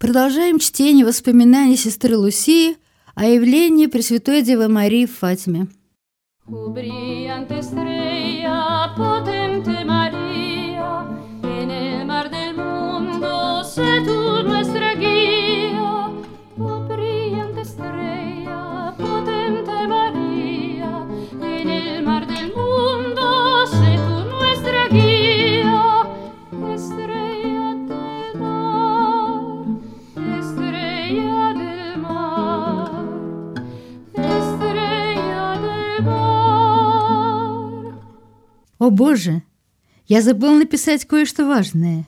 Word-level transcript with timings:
Продолжаем 0.00 0.58
чтение 0.58 1.04
воспоминаний 1.04 1.76
сестры 1.76 2.16
Лусии 2.16 2.78
о 3.14 3.26
явлении 3.26 3.84
Пресвятой 3.84 4.40
Девы 4.40 4.66
Марии 4.66 5.04
в 5.04 5.14
Фатиме. 5.14 5.66
Боже, 38.90 39.42
я 40.06 40.22
забыл 40.22 40.54
написать 40.54 41.04
кое-что 41.04 41.46
важное. 41.46 42.06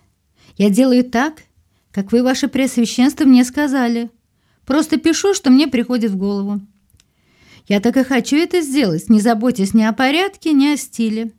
Я 0.57 0.71
делаю 0.71 1.05
так, 1.05 1.45
как 1.91 2.13
вы, 2.13 2.23
ваше 2.23 2.49
преосвященство, 2.49 3.25
мне 3.25 3.45
сказали. 3.45 4.11
Просто 4.67 4.97
пишу, 4.97 5.35
что 5.35 5.51
мне 5.51 5.69
приходит 5.69 6.11
в 6.11 6.17
голову. 6.17 6.61
Я 7.69 7.81
так 7.81 7.97
и 7.97 8.05
хочу 8.05 8.37
это 8.37 8.61
сделать, 8.61 9.09
не 9.09 9.21
заботясь 9.21 9.75
ни 9.75 9.83
о 9.83 9.93
порядке, 9.93 10.53
ни 10.53 10.67
о 10.67 10.77
стиле. 10.77 11.33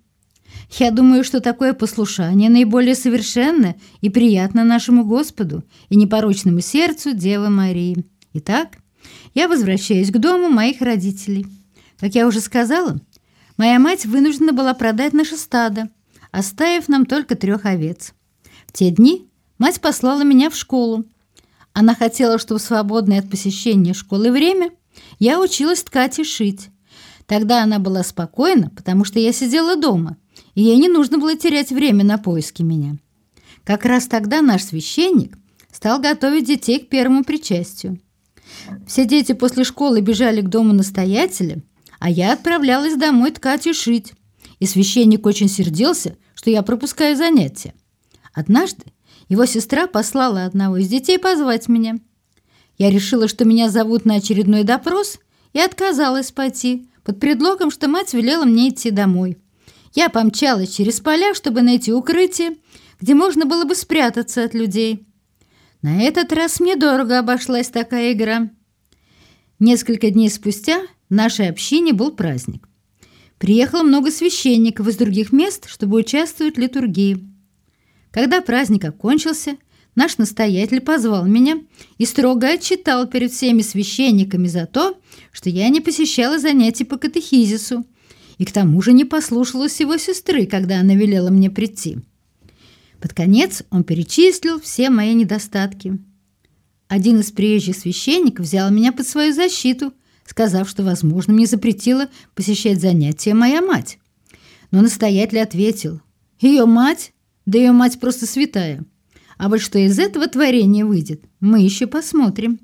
Я 0.80 0.92
думаю, 0.92 1.24
что 1.24 1.42
такое 1.42 1.74
послушание 1.74 2.50
наиболее 2.50 2.96
совершенно 2.96 3.76
и 4.02 4.10
приятно 4.10 4.64
нашему 4.64 5.06
Господу 5.06 5.64
и 5.90 5.96
непорочному 5.96 6.62
сердцу 6.62 7.14
Девы 7.14 7.50
Марии. 7.50 8.06
Итак, 8.34 8.78
я 9.34 9.48
возвращаюсь 9.48 10.12
к 10.12 10.18
дому 10.18 10.50
моих 10.50 10.82
родителей. 10.82 11.46
Как 12.00 12.16
я 12.16 12.28
уже 12.28 12.40
сказала, 12.40 13.00
Моя 13.64 13.80
мать 13.80 14.06
вынуждена 14.06 14.52
была 14.52 14.74
продать 14.74 15.14
наше 15.14 15.38
стадо, 15.38 15.88
оставив 16.32 16.90
нам 16.90 17.06
только 17.06 17.36
трех 17.36 17.64
овец. 17.66 18.14
В 18.68 18.74
те 18.74 18.90
дни 18.90 19.30
мать 19.58 19.80
послала 19.80 20.26
меня 20.26 20.50
в 20.50 20.56
школу. 20.58 21.06
Она 21.72 21.96
хотела, 21.96 22.40
чтобы 22.40 22.60
в 22.60 22.64
свободное 22.64 23.20
от 23.20 23.30
посещения 23.30 23.94
школы 23.94 24.32
время 24.32 24.72
я 25.18 25.40
училась 25.40 25.82
ткать 25.82 26.20
и 26.20 26.26
шить. 26.26 26.72
Тогда 27.26 27.64
она 27.64 27.80
была 27.80 28.04
спокойна, 28.04 28.70
потому 28.76 29.06
что 29.06 29.20
я 29.20 29.32
сидела 29.32 29.78
дома, 29.78 30.18
и 30.56 30.64
ей 30.64 30.76
не 30.76 30.90
нужно 30.90 31.18
было 31.18 31.38
терять 31.38 31.72
время 31.72 32.04
на 32.04 32.18
поиски 32.18 32.64
меня. 32.64 32.98
Как 33.64 33.86
раз 33.86 34.08
тогда 34.08 34.42
наш 34.42 34.62
священник 34.64 35.38
стал 35.72 36.02
готовить 36.02 36.48
детей 36.48 36.80
к 36.80 36.90
первому 36.90 37.24
причастию. 37.24 37.98
Все 38.86 39.06
дети 39.06 39.32
после 39.32 39.64
школы 39.64 40.02
бежали 40.02 40.42
к 40.42 40.50
дому 40.50 40.74
настоятеля– 40.74 41.64
а 42.04 42.10
я 42.10 42.34
отправлялась 42.34 42.98
домой 42.98 43.32
ткать 43.32 43.66
и 43.66 43.72
шить. 43.72 44.12
И 44.60 44.66
священник 44.66 45.26
очень 45.26 45.48
сердился, 45.48 46.18
что 46.36 46.50
я 46.50 46.62
пропускаю 46.62 47.16
занятия. 47.16 47.74
Однажды 48.34 48.84
его 49.30 49.46
сестра 49.46 49.88
послала 49.88 50.44
одного 50.44 50.76
из 50.76 50.90
детей 50.90 51.18
позвать 51.18 51.70
меня. 51.70 51.96
Я 52.78 52.90
решила, 52.90 53.30
что 53.30 53.46
меня 53.46 53.70
зовут 53.70 54.04
на 54.04 54.16
очередной 54.16 54.66
допрос, 54.66 55.18
и 55.54 55.60
отказалась 55.60 56.34
пойти, 56.34 56.90
под 57.06 57.22
предлогом, 57.22 57.72
что 57.72 57.88
мать 57.88 58.14
велела 58.14 58.44
мне 58.44 58.68
идти 58.68 58.92
домой. 58.92 59.38
Я 59.94 60.10
помчалась 60.10 60.76
через 60.76 61.00
поля, 61.00 61.34
чтобы 61.34 61.62
найти 61.62 61.94
укрытие, 61.94 62.58
где 63.00 63.14
можно 63.16 63.46
было 63.46 63.64
бы 63.64 63.76
спрятаться 63.76 64.44
от 64.44 64.54
людей. 64.54 65.08
На 65.82 66.02
этот 66.02 66.34
раз 66.34 66.60
мне 66.60 66.76
дорого 66.76 67.20
обошлась 67.20 67.70
такая 67.70 68.12
игра. 68.12 68.50
Несколько 69.58 70.10
дней 70.10 70.30
спустя 70.30 70.82
нашей 71.14 71.50
общине 71.50 71.94
был 71.94 72.12
праздник. 72.12 72.68
Приехало 73.38 73.84
много 73.84 74.12
священников 74.12 74.88
из 74.88 74.96
других 74.96 75.32
мест, 75.32 75.68
чтобы 75.68 75.98
участвовать 75.98 76.56
в 76.56 76.60
литургии. 76.60 77.28
Когда 78.12 78.42
праздник 78.42 78.86
окончился, 78.86 79.58
наш 79.96 80.18
настоятель 80.18 80.82
позвал 80.82 81.26
меня 81.26 81.62
и 81.98 82.06
строго 82.06 82.48
отчитал 82.48 83.08
перед 83.08 83.32
всеми 83.32 83.62
священниками 83.62 84.48
за 84.48 84.66
то, 84.66 84.98
что 85.32 85.50
я 85.50 85.70
не 85.70 85.82
посещала 85.82 86.40
занятий 86.40 86.84
по 86.84 86.98
катехизису 86.98 87.86
и 88.38 88.46
к 88.46 88.52
тому 88.52 88.82
же 88.82 88.94
не 88.94 89.06
послушалась 89.06 89.80
его 89.80 89.98
сестры, 89.98 90.46
когда 90.46 90.80
она 90.80 90.96
велела 90.96 91.30
мне 91.30 91.50
прийти. 91.50 91.98
Под 93.02 93.14
конец 93.14 93.64
он 93.70 93.84
перечислил 93.84 94.62
все 94.62 94.90
мои 94.90 95.14
недостатки. 95.14 96.00
Один 96.88 97.20
из 97.20 97.32
приезжих 97.32 97.76
священников 97.76 98.46
взял 98.46 98.72
меня 98.72 98.92
под 98.94 99.08
свою 99.08 99.34
защиту– 99.34 99.94
сказав, 100.26 100.70
что, 100.70 100.84
возможно, 100.84 101.34
мне 101.34 101.46
запретила 101.46 102.08
посещать 102.36 102.80
занятия 102.80 103.34
моя 103.34 103.62
мать. 103.62 104.00
Но 104.72 104.82
настоятель 104.82 105.40
ответил, 105.40 106.02
ее 106.40 106.66
мать, 106.66 107.14
да 107.46 107.58
ее 107.58 107.72
мать 107.72 108.00
просто 108.00 108.26
святая. 108.26 108.84
А 109.38 109.50
вот 109.50 109.62
что 109.62 109.80
из 109.80 110.00
этого 110.00 110.28
творения 110.28 110.86
выйдет, 110.86 111.24
мы 111.40 111.62
еще 111.62 111.88
посмотрим. 111.88 112.60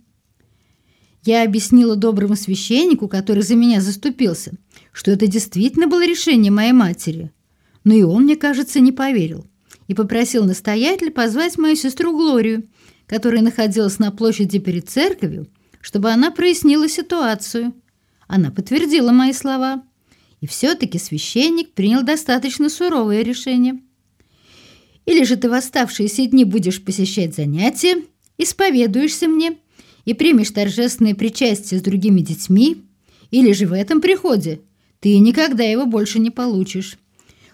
Я 1.23 1.43
объяснила 1.43 1.95
доброму 1.95 2.35
священнику, 2.35 3.07
который 3.07 3.43
за 3.43 3.55
меня 3.55 3.81
заступился, 3.81 4.53
что 4.93 5.11
это 5.11 5.27
действительно 5.27 5.87
было 5.87 6.05
решение 6.05 6.51
моей 6.51 6.71
матери. 6.71 7.31
Но 7.83 7.93
и 7.93 8.03
он, 8.03 8.23
мне 8.23 8.35
кажется, 8.35 8.79
не 8.79 8.91
поверил 8.91 9.45
и 9.87 9.93
попросил 9.93 10.45
настоятеля 10.45 11.11
позвать 11.11 11.57
мою 11.57 11.75
сестру 11.75 12.15
Глорию, 12.15 12.69
которая 13.05 13.41
находилась 13.41 13.99
на 13.99 14.11
площади 14.11 14.59
перед 14.59 14.89
церковью, 14.89 15.47
чтобы 15.81 16.12
она 16.12 16.31
прояснила 16.31 16.88
ситуацию. 16.88 17.73
Она 18.28 18.51
подтвердила 18.51 19.12
мои 19.12 19.34
слова. 19.34 19.84
И 20.41 20.47
все-таки 20.47 20.97
священник 21.00 21.73
принял 21.73 22.01
достаточно 22.03 22.69
суровое 22.69 23.23
решение. 23.23 23.79
Или 25.06 25.23
же 25.23 25.35
ты 25.35 25.50
в 25.50 25.53
оставшиеся 25.53 26.28
дни 26.28 26.45
будешь 26.45 26.84
посещать 26.84 27.35
занятия, 27.35 28.03
исповедуешься 28.38 29.28
мне 29.28 29.57
и 30.06 30.13
примешь 30.13 30.51
торжественное 30.51 31.16
причастие 31.16 31.79
с 31.79 31.84
другими 31.84 32.22
детьми, 32.22 32.84
или 33.31 33.51
же 33.51 33.66
в 33.68 33.73
этом 33.73 34.01
приходе 34.01 34.62
ты 35.00 35.18
никогда 35.19 35.63
его 35.63 35.85
больше 35.85 36.19
не 36.19 36.29
получишь. 36.29 36.97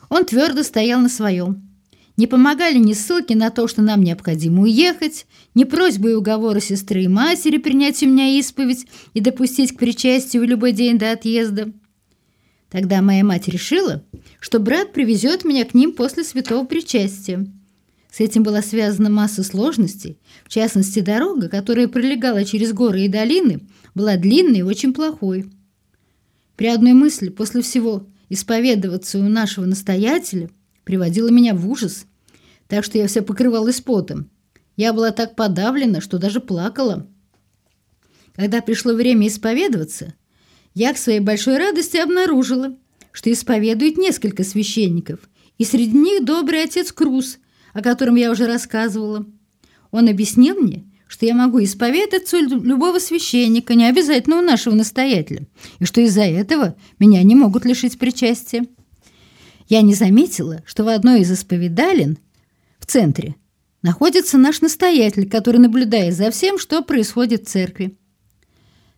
Он 0.10 0.26
твердо 0.26 0.64
стоял 0.64 1.00
на 1.00 1.10
своем. 1.10 1.75
Не 2.18 2.28
помогали 2.28 2.78
ни 2.78 2.94
ссылки 2.94 3.34
на 3.34 3.50
то, 3.50 3.68
что 3.68 3.82
нам 3.82 4.02
необходимо 4.02 4.64
уехать, 4.64 5.26
ни 5.54 5.66
просьбы 5.66 6.12
и 6.12 6.14
уговоры 6.14 6.62
сестры 6.62 7.04
и 7.04 7.08
матери 7.10 7.58
принять 7.58 8.02
у 8.04 8.08
меня 8.08 8.40
исповедь 8.40 8.88
и 9.14 9.20
допустить 9.20 9.74
к 9.74 9.80
причастию 9.80 10.44
в 10.44 10.46
любой 10.46 10.72
день 10.72 10.98
до 10.98 11.12
отъезда. 11.12 11.74
Тогда 12.70 13.02
моя 13.02 13.24
мать 13.24 13.48
решила, 13.48 14.04
что 14.40 14.60
брат 14.60 14.94
привезет 14.94 15.44
меня 15.44 15.66
к 15.66 15.74
ним 15.74 15.92
после 15.92 16.24
святого 16.24 16.66
причастия. 16.66 17.46
С 18.10 18.22
этим 18.22 18.44
была 18.44 18.62
связана 18.62 19.10
масса 19.10 19.44
сложностей, 19.44 20.18
в 20.46 20.50
частности, 20.50 21.02
дорога, 21.02 21.50
которая 21.50 21.90
пролегала 21.90 22.46
через 22.46 22.72
горы 22.72 23.02
и 23.02 23.10
долины, 23.10 23.60
была 23.94 24.16
длинной 24.16 24.60
и 24.60 24.64
очень 24.64 24.94
плохой. 24.94 25.52
При 26.56 26.68
одной 26.68 26.94
мысли 26.94 27.28
после 27.28 27.62
всего 27.62 28.08
исповедоваться 28.30 29.20
у 29.20 29.24
нашего 29.24 29.66
настоятеля– 29.66 30.50
приводила 30.86 31.28
меня 31.28 31.54
в 31.54 31.70
ужас, 31.70 32.06
так 32.68 32.86
что 32.86 32.98
я 32.98 33.08
вся 33.08 33.22
покрывалась 33.22 33.82
потом. 33.82 34.30
Я 34.78 34.94
была 34.94 35.12
так 35.12 35.36
подавлена, 35.36 36.00
что 36.00 36.18
даже 36.18 36.40
плакала. 36.40 37.08
Когда 38.36 38.62
пришло 38.62 38.94
время 38.94 39.28
исповедоваться, 39.28 40.14
я 40.74 40.94
к 40.94 40.98
своей 40.98 41.20
большой 41.20 41.58
радости 41.58 41.98
обнаружила, 41.98 42.78
что 43.12 43.32
исповедует 43.32 43.98
несколько 43.98 44.44
священников, 44.44 45.20
и 45.58 45.64
среди 45.64 45.98
них 45.98 46.26
добрый 46.26 46.64
отец 46.64 46.92
Круз, 46.92 47.40
о 47.74 47.82
котором 47.82 48.16
я 48.16 48.32
уже 48.32 48.46
рассказывала. 48.46 49.26
Он 49.92 50.10
объяснил 50.10 50.56
мне, 50.56 50.84
что 51.08 51.26
я 51.26 51.34
могу 51.34 51.64
исповедаться 51.64 52.38
у 52.38 52.42
любого 52.42 53.00
священника, 53.00 53.74
не 53.74 53.86
обязательно 53.86 54.40
у 54.40 54.42
нашего 54.42 54.76
настоятеля, 54.76 55.48
и 55.80 55.86
что 55.86 56.02
из-за 56.02 56.24
этого 56.24 56.76
меня 57.00 57.24
не 57.24 57.36
могут 57.36 57.64
лишить 57.64 57.98
причастия. 57.98 58.66
Я 59.68 59.82
не 59.82 59.96
заметила, 59.96 60.62
что 60.66 60.84
в 60.84 60.90
одной 60.90 61.22
из 61.22 61.32
исповедалин 61.32 62.20
в 62.80 62.86
центре 62.86 63.36
находится 63.82 64.38
наш 64.38 64.62
настоятель, 64.62 65.28
который 65.28 65.58
наблюдает 65.58 66.16
за 66.16 66.30
всем, 66.30 66.60
что 66.60 66.84
происходит 66.84 67.44
в 67.44 67.52
церкви. 67.52 67.98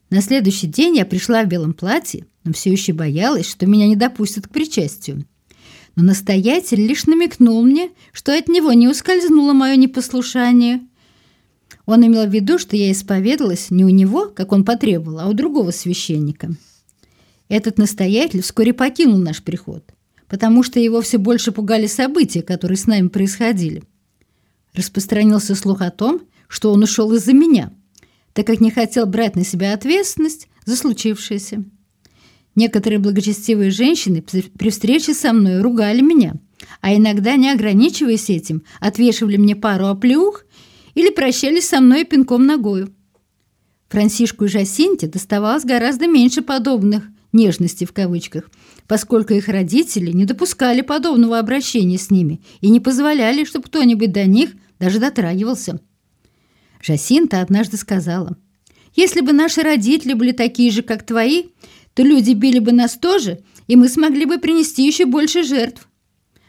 На 0.10 0.22
следующий 0.22 0.68
день 0.68 0.98
я 0.98 1.06
пришла 1.06 1.44
в 1.44 1.48
белом 1.48 1.74
платье, 1.74 2.26
но 2.44 2.52
все 2.54 2.72
еще 2.72 2.94
боялась, 2.94 3.50
что 3.50 3.66
меня 3.66 3.88
не 3.88 3.96
допустят 3.96 4.48
к 4.48 4.52
причастию. 4.52 5.26
Но 5.96 6.04
настоятель 6.04 6.86
лишь 6.86 7.06
намекнул 7.06 7.62
мне, 7.64 7.92
что 8.12 8.38
от 8.38 8.48
него 8.48 8.72
не 8.74 8.88
ускользнуло 8.88 9.54
мое 9.54 9.76
непослушание. 9.78 10.82
Он 11.86 12.06
имел 12.06 12.28
в 12.28 12.34
виду, 12.34 12.60
что 12.60 12.76
я 12.76 12.92
исповедалась 12.92 13.72
не 13.72 13.86
у 13.86 13.90
него, 13.90 14.28
как 14.28 14.52
он 14.52 14.66
потребовал, 14.66 15.20
а 15.20 15.28
у 15.28 15.34
другого 15.34 15.72
священника. 15.72 16.52
Этот 17.48 17.78
настоятель 17.78 18.42
вскоре 18.42 18.74
покинул 18.74 19.18
наш 19.18 19.42
приход 19.42 19.94
потому 20.28 20.64
что 20.64 20.80
его 20.80 21.02
все 21.02 21.18
больше 21.18 21.52
пугали 21.52 21.88
события, 21.88 22.42
которые 22.42 22.78
с 22.78 22.88
нами 22.88 23.08
происходили. 23.08 23.84
Распространился 24.74 25.56
слух 25.56 25.82
о 25.82 25.92
том, 25.92 26.22
что 26.48 26.72
он 26.72 26.84
ушел 26.84 27.14
из-за 27.14 27.34
меня, 27.34 27.74
так 28.34 28.46
как 28.48 28.62
не 28.62 28.72
хотел 28.72 29.06
брать 29.06 29.36
на 29.36 29.44
себя 29.44 29.74
ответственность 29.74 30.48
за 30.66 30.76
случившееся. 30.76 31.64
Некоторые 32.56 33.00
благочестивые 33.00 33.72
женщины 33.72 34.22
при 34.22 34.70
встрече 34.70 35.14
со 35.14 35.32
мной 35.32 35.62
ругали 35.62 36.02
меня, 36.02 36.36
а 36.82 36.96
иногда, 36.96 37.36
не 37.36 37.52
ограничиваясь 37.52 38.30
этим, 38.30 38.64
отвешивали 38.80 39.38
мне 39.38 39.56
пару 39.56 39.88
оплеух 39.88 40.44
или 40.96 41.10
прощались 41.12 41.68
со 41.68 41.82
мной 41.82 42.04
пинком 42.04 42.46
ногою. 42.46 42.94
Франсишку 43.90 44.46
и 44.46 44.48
Жасинте 44.48 45.08
доставалось 45.08 45.64
гораздо 45.64 46.08
меньше 46.08 46.42
подобных 46.42 47.04
«нежностей» 47.34 47.86
в 47.86 47.94
кавычках, 47.94 48.50
поскольку 48.88 49.34
их 49.34 49.48
родители 49.48 50.12
не 50.12 50.26
допускали 50.26 50.82
подобного 50.82 51.40
обращения 51.40 51.98
с 51.98 52.10
ними 52.10 52.42
и 52.62 52.70
не 52.70 52.80
позволяли, 52.80 53.44
чтобы 53.44 53.66
кто-нибудь 53.66 54.12
до 54.12 54.26
них 54.26 54.52
даже 54.80 55.00
дотрагивался. 55.00 55.80
Жасинта 56.82 57.42
однажды 57.42 57.78
сказала, 57.78 58.38
«Если 58.96 59.22
бы 59.22 59.34
наши 59.34 59.62
родители 59.62 60.14
были 60.14 60.32
такие 60.32 60.72
же, 60.72 60.82
как 60.82 61.06
твои, 61.06 61.46
то 61.94 62.04
люди 62.04 62.32
били 62.32 62.60
бы 62.60 62.72
нас 62.72 62.98
тоже, 62.98 63.40
и 63.68 63.76
мы 63.76 63.90
смогли 63.90 64.26
бы 64.26 64.38
принести 64.38 64.86
еще 64.86 65.06
больше 65.06 65.44
жертв». 65.44 65.88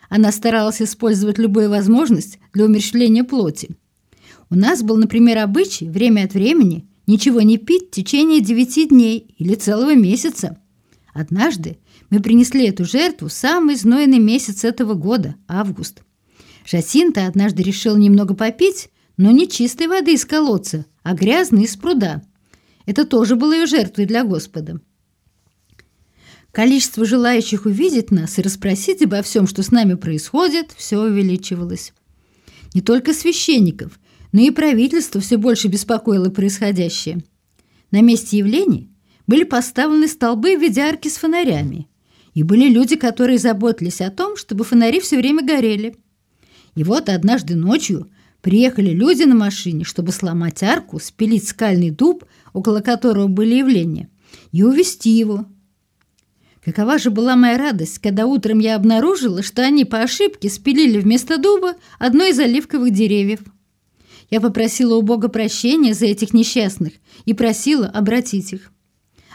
Она 0.08 0.32
старалась 0.32 0.80
использовать 0.80 1.38
любую 1.38 1.70
возможность 1.70 2.38
для 2.52 2.64
умерщвления 2.64 3.24
плоти. 3.24 3.76
У 4.50 4.54
нас 4.54 4.82
был, 4.82 4.96
например, 4.96 5.38
обычай 5.38 5.88
время 5.88 6.24
от 6.24 6.32
времени 6.32 6.88
ничего 7.06 7.42
не 7.42 7.58
пить 7.58 7.88
в 7.88 7.90
течение 7.90 8.40
девяти 8.40 8.86
дней 8.86 9.34
или 9.36 9.54
целого 9.54 9.94
месяца. 9.94 10.58
Однажды 11.18 11.78
мы 12.10 12.20
принесли 12.20 12.68
эту 12.68 12.84
жертву 12.84 13.26
в 13.26 13.32
самый 13.32 13.74
знойный 13.74 14.20
месяц 14.20 14.62
этого 14.62 14.94
года– 14.94 15.34
август. 15.48 16.04
Жасинта 16.64 17.26
однажды 17.26 17.64
решил 17.64 17.96
немного 17.96 18.34
попить, 18.34 18.88
но 19.16 19.32
не 19.32 19.48
чистой 19.48 19.88
воды 19.88 20.14
из 20.14 20.24
колодца, 20.24 20.86
а 21.02 21.14
грязной 21.14 21.64
из 21.64 21.76
пруда. 21.76 22.22
Это 22.86 23.04
тоже 23.04 23.34
было 23.34 23.52
ее 23.52 23.66
жертвой 23.66 24.06
для 24.06 24.22
Господа. 24.22 24.80
Количество 26.52 27.04
желающих 27.04 27.66
увидеть 27.66 28.12
нас 28.12 28.38
и 28.38 28.42
расспросить 28.42 29.02
обо 29.02 29.20
всем, 29.22 29.48
что 29.48 29.64
с 29.64 29.72
нами 29.72 29.94
происходит, 29.94 30.70
все 30.76 31.00
увеличивалось. 31.00 31.94
Не 32.74 32.80
только 32.80 33.12
священников, 33.12 33.98
но 34.30 34.40
и 34.40 34.52
правительство 34.52 35.20
все 35.20 35.36
больше 35.36 35.66
беспокоило 35.66 36.30
происходящее. 36.30 37.24
На 37.90 38.02
месте 38.02 38.38
явлений 38.38 38.88
были 39.28 39.44
поставлены 39.44 40.08
столбы 40.08 40.56
в 40.56 40.60
виде 40.60 40.80
арки 40.80 41.06
с 41.06 41.16
фонарями, 41.16 41.86
и 42.34 42.42
были 42.42 42.68
люди, 42.68 42.96
которые 42.96 43.38
заботились 43.38 44.00
о 44.00 44.10
том, 44.10 44.36
чтобы 44.36 44.64
фонари 44.64 44.98
все 44.98 45.16
время 45.16 45.44
горели. 45.44 45.94
И 46.74 46.82
вот 46.82 47.08
однажды 47.08 47.54
ночью 47.54 48.10
приехали 48.40 48.90
люди 48.90 49.22
на 49.22 49.36
машине, 49.36 49.84
чтобы 49.84 50.10
сломать 50.10 50.64
арку, 50.64 50.98
спилить 50.98 51.46
скальный 51.46 51.90
дуб, 51.90 52.24
около 52.52 52.80
которого 52.80 53.28
были 53.28 53.56
явления, 53.56 54.08
и 54.50 54.64
увести 54.64 55.10
его. 55.10 55.46
Какова 56.64 56.98
же 56.98 57.10
была 57.10 57.36
моя 57.36 57.56
радость, 57.58 57.98
когда 57.98 58.26
утром 58.26 58.58
я 58.58 58.74
обнаружила, 58.74 59.42
что 59.42 59.62
они 59.62 59.84
по 59.84 60.00
ошибке 60.00 60.50
спилили 60.50 60.98
вместо 60.98 61.38
дуба 61.38 61.74
одно 61.98 62.24
из 62.24 62.38
оливковых 62.40 62.92
деревьев– 62.92 63.40
я 64.30 64.40
попросила 64.40 64.96
у 64.96 65.02
Бога 65.02 65.28
прощения 65.28 65.94
за 65.94 66.06
этих 66.06 66.34
несчастных 66.34 66.92
и 67.24 67.32
просила 67.32 67.86
обратить 67.86 68.52
их. 68.52 68.72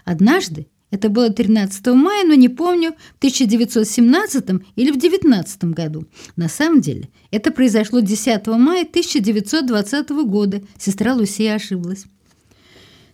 Однажды, 0.05 0.67
это 0.93 1.09
было 1.09 1.31
13 1.31 1.87
мая, 1.87 2.23
но 2.23 2.35
не 2.35 2.49
помню, 2.49 2.91
в 3.15 3.17
1917 3.17 4.61
или 4.75 4.91
в 4.91 4.99
19 4.99 5.63
году. 5.65 6.05
На 6.35 6.47
самом 6.47 6.81
деле, 6.81 7.09
это 7.31 7.49
произошло 7.49 7.99
10 7.99 8.45
мая 8.45 8.83
1920 8.83 10.09
года. 10.27 10.61
Сестра 10.77 11.15
Лусия 11.15 11.55
ошиблась. 11.55 12.05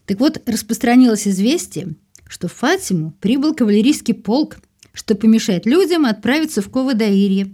Так 0.05 0.19
вот, 0.19 0.41
распространилось 0.45 1.25
известие, 1.25 1.95
что 2.27 2.49
в 2.49 2.53
Фатиму 2.53 3.13
прибыл 3.21 3.53
кавалерийский 3.53 4.13
полк, 4.13 4.57
чтобы 4.91 5.21
помешать 5.21 5.65
людям 5.65 6.05
отправиться 6.05 6.61
в 6.61 6.69
Кова-Даирье. 6.69 7.49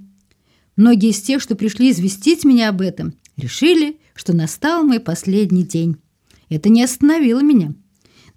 Многие 0.76 1.12
из 1.12 1.22
тех, 1.22 1.40
что 1.40 1.56
пришли 1.56 1.92
известить 1.92 2.46
меня 2.46 2.70
об 2.70 2.82
этом, 2.82 3.14
решили, 3.38 4.00
что 4.16 4.34
настал 4.34 4.84
мой 4.84 5.00
последний 5.00 5.64
день. 5.64 5.98
Это 6.50 6.70
не 6.70 6.84
остановило 6.84 7.42
меня. 7.42 7.76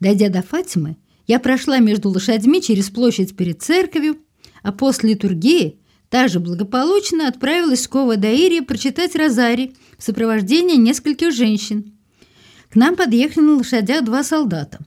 Дойдя 0.01 0.29
до 0.29 0.43
Фатимы, 0.43 0.97
я 1.27 1.41
прошла 1.41 1.79
между 1.79 2.09
лошадьми 2.09 2.63
через 2.63 2.91
площадь 2.91 3.37
перед 3.37 3.63
церковью, 3.63 4.19
а 4.63 4.73
после 4.73 5.11
литургии 5.11 5.81
также 6.09 6.41
благополучно 6.41 7.29
отправилась 7.29 7.87
в 7.87 7.91
Кова-Даире 7.91 8.63
прочитать 8.63 9.15
розарий 9.15 9.77
в 9.99 10.03
сопровождении 10.03 10.77
нескольких 10.77 11.33
женщин. 11.33 11.99
К 12.71 12.77
нам 12.77 12.97
подъехали 12.97 13.45
на 13.45 13.57
лошадях 13.57 14.05
два 14.05 14.23
солдата. 14.23 14.79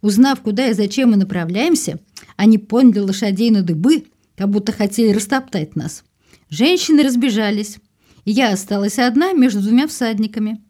Узнав, 0.00 0.40
куда 0.40 0.68
и 0.68 0.74
зачем 0.74 1.10
мы 1.10 1.16
направляемся, 1.16 1.98
они 2.36 2.58
поняли 2.58 3.00
лошадей 3.00 3.50
на 3.50 3.62
дыбы, 3.62 4.06
как 4.36 4.48
будто 4.48 4.72
хотели 4.72 5.12
растоптать 5.12 5.76
нас. 5.76 6.04
Женщины 6.48 7.02
разбежались 7.02 7.78
я 8.24 8.52
осталась 8.52 8.98
одна 8.98 9.32
между 9.32 9.60
двумя 9.60 9.86
всадниками. 9.86 10.62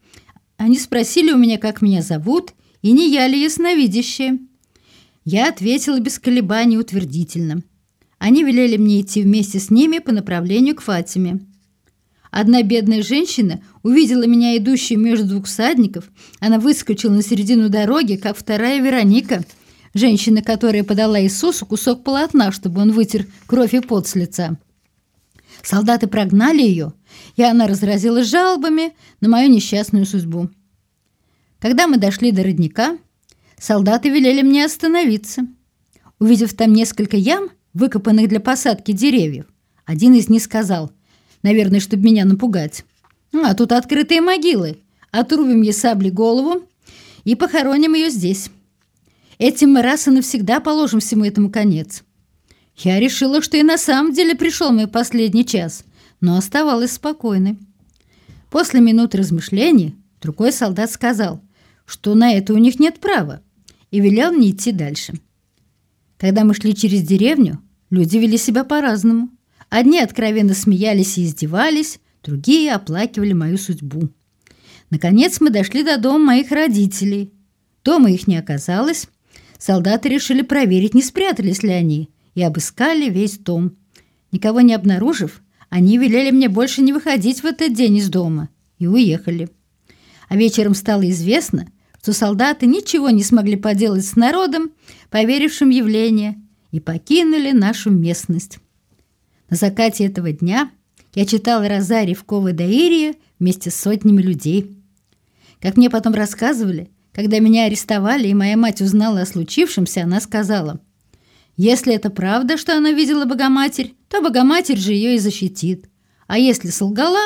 Они 0.57 0.79
спросили 0.79 1.33
у 1.33 1.39
меня, 1.39 1.59
как 1.59 1.83
меня 1.83 2.03
зовут, 2.03 2.53
и 2.83 2.93
не 2.93 3.11
я 3.11 3.27
ли 3.27 3.43
ясновидящая. 3.43 4.39
Я 5.25 5.49
ответила 5.49 6.01
без 6.01 6.19
колебаний 6.19 6.79
утвердительно. 6.79 7.63
Они 8.19 8.45
велели 8.45 8.77
мне 8.77 9.01
идти 9.01 9.23
вместе 9.23 9.59
с 9.59 9.71
ними 9.71 9.99
по 9.99 10.13
направлению 10.13 10.75
к 10.77 10.83
Фатиме. 10.83 11.41
Одна 12.31 12.63
бедная 12.63 13.03
женщина 13.03 13.61
увидела 13.83 14.27
меня 14.27 14.57
идущую 14.57 15.01
между 15.01 15.27
двух 15.27 15.47
всадников. 15.47 16.05
Она 16.39 16.59
выскочила 16.59 17.13
на 17.13 17.23
середину 17.23 17.69
дороги, 17.69 18.17
как 18.17 18.37
вторая 18.37 18.81
Вероника, 18.81 19.45
женщина, 19.95 20.43
которая 20.43 20.85
подала 20.85 21.21
Иисусу 21.21 21.67
кусок 21.67 22.05
полотна, 22.05 22.53
чтобы 22.53 22.83
он 22.83 22.93
вытер 22.93 23.27
кровь 23.47 23.75
и 23.75 23.81
пот 23.81 24.07
с 24.07 24.15
лица. 24.15 24.59
Солдаты 25.63 26.07
прогнали 26.07 26.63
ее, 26.63 26.93
и 27.37 27.43
она 27.43 27.67
разразилась 27.67 28.29
жалобами 28.29 28.93
на 29.21 29.29
мою 29.29 29.51
несчастную 29.51 30.07
судьбу. 30.07 30.49
Когда 31.61 31.87
мы 31.87 31.99
дошли 31.99 32.33
до 32.33 32.43
родника, 32.43 32.99
солдаты 33.59 34.09
велели 34.09 34.43
мне 34.43 34.65
остановиться. 34.65 35.47
Увидев 36.19 36.55
там 36.55 36.73
несколько 36.73 37.17
ям, 37.17 37.51
выкопанных 37.75 38.29
для 38.29 38.41
посадки 38.41 38.93
деревьев, 38.93 39.47
один 39.85 40.15
из 40.15 40.29
них 40.29 40.43
сказал, 40.43 40.91
наверное, 41.43 41.81
чтобы 41.81 42.05
меня 42.05 42.25
напугать, 42.25 42.85
«А 43.33 43.55
тут 43.55 43.73
открытые 43.73 44.21
могилы, 44.21 44.79
отрубим 45.11 45.63
ей 45.63 45.73
сабли 45.73 46.11
голову 46.11 46.67
и 47.25 47.35
похороним 47.35 47.95
ее 47.95 48.11
здесь. 48.11 48.51
Этим 49.39 49.73
мы 49.73 49.83
раз 49.83 50.09
и 50.09 50.11
навсегда 50.11 50.61
положим 50.61 51.01
всему 51.01 51.25
этому 51.25 51.51
конец». 51.51 52.03
Я 52.77 52.99
решила, 52.99 53.43
что 53.43 53.59
и 53.59 53.63
на 53.63 53.77
самом 53.77 54.13
деле 54.15 54.35
пришел 54.35 54.73
мой 54.73 54.89
последний 54.89 55.45
час, 55.45 55.85
но 56.21 56.37
оставалась 56.37 56.93
спокойной. 56.93 57.59
После 58.51 58.81
минут 58.81 59.15
размышлений 59.15 59.95
другой 60.21 60.53
солдат 60.53 60.91
сказал, 60.91 61.43
что 61.91 62.15
на 62.15 62.33
это 62.33 62.55
у 62.55 62.59
них 62.59 62.79
нет 62.79 63.01
права, 63.01 63.43
и 63.91 64.01
велел 64.01 64.33
мне 64.33 64.51
идти 64.51 64.73
дальше. 64.73 65.15
Когда 66.19 66.45
мы 66.45 66.55
шли 66.55 66.75
через 66.75 67.03
деревню, 67.03 67.61
люди 67.91 68.17
вели 68.19 68.37
себя 68.37 68.65
по-разному. 68.65 69.31
Одни 69.69 70.01
откровенно 70.01 70.55
смеялись 70.55 71.19
и 71.19 71.25
издевались, 71.25 72.01
другие 72.23 72.73
оплакивали 72.73 73.33
мою 73.33 73.59
судьбу. 73.59 74.09
Наконец 74.91 75.41
мы 75.41 75.51
дошли 75.51 75.83
до 75.83 75.99
дома 75.99 76.27
моих 76.27 76.51
родителей. 76.51 77.33
Дома 77.85 78.11
их 78.11 78.27
не 78.27 78.37
оказалось. 78.37 79.07
Солдаты 79.59 80.09
решили 80.09 80.43
проверить, 80.43 80.95
не 80.95 81.03
спрятались 81.03 81.63
ли 81.63 81.71
они– 81.71 82.11
и 82.35 82.43
обыскали 82.43 83.11
весь 83.11 83.39
дом. 83.39 83.77
Никого 84.33 84.61
не 84.61 84.75
обнаружив, 84.75 85.43
они 85.69 85.99
велели 85.99 86.31
мне 86.31 86.49
больше 86.49 86.83
не 86.83 86.93
выходить 86.93 87.43
в 87.43 87.47
этот 87.47 87.75
день 87.75 87.97
из 87.97 88.09
дома 88.09 88.49
и 88.79 88.87
уехали. 88.87 89.51
А 90.29 90.37
вечером 90.37 90.75
стало 90.75 91.09
известно, 91.11 91.67
что 92.01 92.13
солдаты 92.13 92.67
ничего 92.67 93.11
не 93.11 93.23
смогли 93.23 93.57
поделать 93.57 94.05
с 94.05 94.17
народом, 94.17 94.71
поверившим 95.11 95.71
явление, 95.71 96.41
и 96.71 96.81
покинули 96.81 97.51
нашу 97.51 97.91
местность. 97.91 98.59
На 99.49 99.57
закате 99.57 100.07
этого 100.07 100.33
дня 100.33 100.71
я 101.15 101.27
читал 101.27 101.67
Розарий 101.67 102.15
в 102.15 102.25
Кова-Даирия 102.25 103.17
вместе 103.39 103.71
с 103.71 103.75
сотнями 103.75 104.23
людей. 104.23 104.79
Как 105.61 105.77
мне 105.77 105.91
потом 105.91 106.15
рассказывали, 106.15 106.89
когда 107.13 107.41
меня 107.41 107.65
арестовали 107.65 108.29
и 108.29 108.35
моя 108.35 108.57
мать 108.57 108.81
узнала 108.81 109.23
о 109.23 109.27
случившемся, 109.27 110.05
она 110.05 110.21
сказала– 110.21 110.81
если 111.63 111.95
это 111.95 112.09
правда, 112.09 112.57
что 112.57 112.75
она 112.75 112.91
видела 112.93 113.27
Богоматерь, 113.27 113.95
то 114.09 114.23
Богоматерь 114.23 114.79
же 114.79 114.95
ее 114.95 115.17
и 115.17 115.19
защитит. 115.19 115.91
А 116.27 116.39
если 116.39 116.71
солгала, 116.71 117.21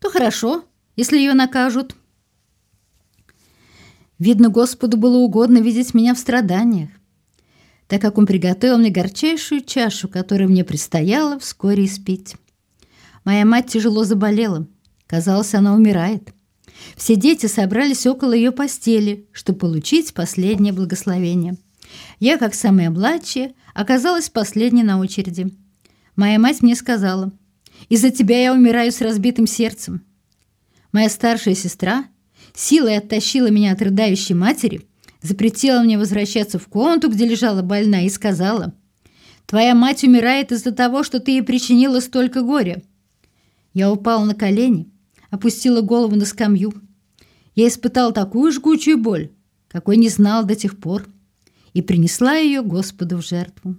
то 0.00 0.08
хорошо, 0.08 0.64
если 0.96 1.18
ее 1.18 1.34
накажут. 1.34 1.94
Видно, 4.18 4.48
Господу 4.48 4.96
было 4.96 5.18
угодно 5.18 5.58
видеть 5.58 5.94
меня 5.94 6.14
в 6.14 6.18
страданиях, 6.18 6.90
так 7.88 8.00
как 8.00 8.16
Он 8.18 8.26
приготовил 8.26 8.78
мне 8.78 8.90
горчайшую 8.90 9.62
чашу, 9.62 10.08
которую 10.08 10.50
мне 10.50 10.64
предстояло 10.64 11.38
вскоре 11.38 11.86
испить. 11.86 12.36
Моя 13.24 13.44
мать 13.44 13.68
тяжело 13.68 14.04
заболела. 14.04 14.66
Казалось, 15.06 15.54
она 15.54 15.74
умирает. 15.74 16.32
Все 16.96 17.16
дети 17.16 17.46
собрались 17.46 18.06
около 18.06 18.32
ее 18.32 18.52
постели, 18.52 19.26
чтобы 19.32 19.60
получить 19.60 20.14
последнее 20.14 20.72
благословение. 20.72 21.56
Я, 22.20 22.38
как 22.38 22.54
самая 22.54 22.90
младшая, 22.90 23.54
оказалась 23.74 24.28
последней 24.28 24.82
на 24.82 24.98
очереди. 24.98 25.52
Моя 26.16 26.38
мать 26.38 26.62
мне 26.62 26.74
сказала, 26.74 27.32
«Из-за 27.88 28.10
тебя 28.10 28.40
я 28.40 28.52
умираю 28.52 28.92
с 28.92 29.00
разбитым 29.00 29.46
сердцем». 29.46 30.04
Моя 30.92 31.08
старшая 31.08 31.54
сестра 31.54 32.04
силой 32.54 32.98
оттащила 32.98 33.50
меня 33.50 33.72
от 33.72 33.82
рыдающей 33.82 34.34
матери, 34.34 34.86
запретила 35.22 35.80
мне 35.80 35.98
возвращаться 35.98 36.58
в 36.58 36.66
комнату, 36.68 37.10
где 37.10 37.26
лежала 37.26 37.62
больная, 37.62 38.06
и 38.06 38.10
сказала, 38.10 38.74
«Твоя 39.46 39.74
мать 39.74 40.04
умирает 40.04 40.52
из-за 40.52 40.72
того, 40.72 41.02
что 41.02 41.20
ты 41.20 41.32
ей 41.32 41.42
причинила 41.42 42.00
столько 42.00 42.42
горя». 42.42 42.82
Я 43.72 43.90
упала 43.90 44.24
на 44.24 44.34
колени, 44.34 44.88
опустила 45.30 45.80
голову 45.80 46.16
на 46.16 46.24
скамью. 46.24 46.72
Я 47.54 47.68
испытал 47.68 48.12
такую 48.12 48.52
жгучую 48.52 48.98
боль, 48.98 49.30
какой 49.68 49.96
не 49.96 50.08
знал 50.08 50.44
до 50.44 50.54
тех 50.54 50.78
пор, 50.78 51.06
и 51.72 51.82
принесла 51.82 52.36
ее 52.36 52.62
Господу 52.62 53.16
в 53.16 53.26
жертву. 53.26 53.76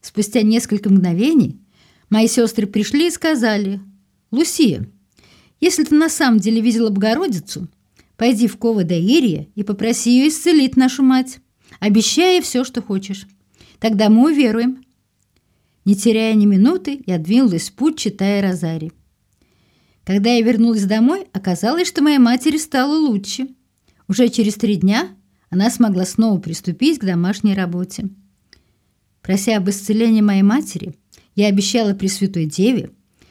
Спустя 0.00 0.42
несколько 0.42 0.90
мгновений 0.90 1.58
мои 2.10 2.28
сестры 2.28 2.66
пришли 2.66 3.08
и 3.08 3.10
сказали, 3.10 3.80
«Лусия, 4.30 4.86
если 5.60 5.84
ты 5.84 5.94
на 5.94 6.10
самом 6.10 6.40
деле 6.40 6.60
видела 6.60 6.90
Богородицу, 6.90 7.68
пойди 8.16 8.46
в 8.46 8.56
Кова 8.56 8.84
до 8.84 8.94
и 8.94 9.62
попроси 9.64 10.10
ее 10.10 10.28
исцелить 10.28 10.76
нашу 10.76 11.02
мать, 11.02 11.38
обещая 11.80 12.40
все, 12.40 12.64
что 12.64 12.82
хочешь. 12.82 13.26
Тогда 13.78 14.08
мы 14.08 14.32
уверуем». 14.32 14.84
Не 15.84 15.94
теряя 15.94 16.34
ни 16.34 16.46
минуты, 16.46 17.02
я 17.04 17.18
двинулась 17.18 17.68
в 17.68 17.74
путь, 17.74 17.98
читая 17.98 18.40
Розарий. 18.40 18.92
Когда 20.04 20.32
я 20.32 20.40
вернулась 20.40 20.84
домой, 20.84 21.26
оказалось, 21.32 21.88
что 21.88 22.02
моей 22.02 22.18
матери 22.18 22.56
стало 22.56 22.96
лучше. 22.96 23.48
Уже 24.08 24.28
через 24.28 24.54
три 24.54 24.76
дня 24.76 25.08
она 25.50 25.70
смогла 25.70 26.04
снова 26.06 26.40
приступить 26.40 26.98
к 26.98 27.04
домашней 27.04 27.54
работе. 27.54 28.08
Прося 29.22 29.56
об 29.56 29.68
исцелении 29.68 30.20
моей 30.20 30.42
матери, 30.42 30.94
я 31.34 31.48
обещала 31.48 31.94
Пресвятой 31.94 32.46
Деве, 32.46 32.90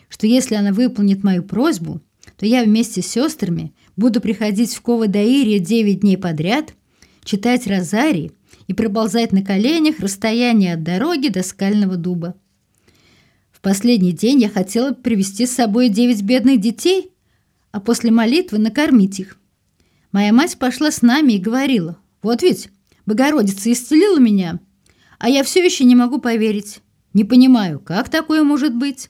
что 0.10 0.28
если 0.28 0.56
она 0.56 0.72
выполнит 0.72 1.24
мою 1.24 1.44
просьбу, 1.44 2.02
то 2.38 2.46
я 2.46 2.64
вместе 2.64 3.02
с 3.02 3.08
сестрами 3.08 3.74
буду 3.96 4.22
приходить 4.22 4.74
в 4.74 4.82
Кова-Даире 4.82 5.60
девять 5.60 6.02
дней 6.02 6.18
подряд, 6.18 6.74
читать 7.24 7.68
розарий 7.68 8.32
и 8.68 8.74
проползать 8.74 9.32
на 9.32 9.44
коленях 9.44 10.00
расстояние 10.00 10.74
от 10.76 10.84
дороги 10.84 11.28
до 11.28 11.44
скального 11.44 11.98
дуба 11.98 12.36
последний 13.64 14.12
день 14.12 14.42
я 14.42 14.50
хотела 14.50 14.92
привести 14.92 15.48
с 15.48 15.56
собой 15.56 15.90
девять 15.90 16.22
бедных 16.22 16.60
детей, 16.60 17.12
а 17.72 17.80
после 17.80 18.12
молитвы 18.12 18.60
накормить 18.60 19.20
их. 19.20 19.38
Моя 20.12 20.32
мать 20.32 20.60
пошла 20.60 20.92
с 20.92 21.02
нами 21.02 21.34
и 21.34 21.40
говорила, 21.40 21.98
«Вот 22.22 22.44
ведь, 22.44 22.70
Богородица 23.08 23.72
исцелила 23.72 24.20
меня, 24.20 24.60
а 25.18 25.30
я 25.30 25.44
все 25.44 25.64
еще 25.66 25.86
не 25.86 25.96
могу 25.96 26.20
поверить. 26.20 26.82
Не 27.14 27.24
понимаю, 27.24 27.80
как 27.80 28.10
такое 28.10 28.44
может 28.44 28.76
быть?» 28.76 29.10